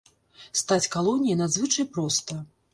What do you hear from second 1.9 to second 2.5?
проста.